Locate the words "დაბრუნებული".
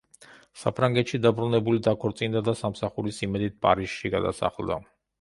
1.25-1.83